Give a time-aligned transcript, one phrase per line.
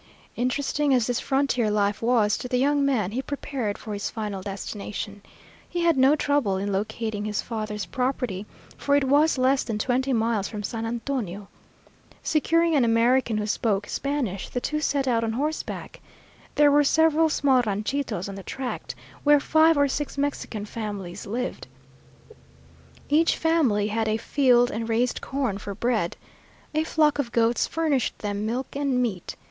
[0.35, 4.41] Interesting as this frontier life was to the young man, he prepared for his final
[4.41, 5.21] destination.
[5.69, 8.47] He had no trouble in locating his father's property,
[8.79, 11.49] for it was less than twenty miles from San Antonio.
[12.23, 16.01] Securing an American who spoke Spanish, the two set out on horseback.
[16.55, 21.67] There were several small ranchitos on the tract, where five or six Mexican families lived.
[23.07, 26.17] Each family had a field and raised corn for bread.
[26.73, 29.35] A flock of goats furnished them milk and meat.